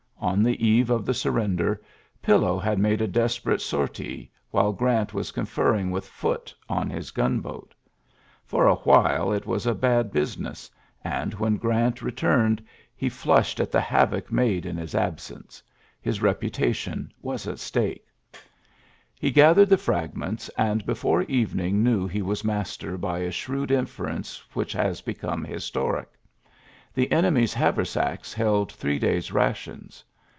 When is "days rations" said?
28.99-30.03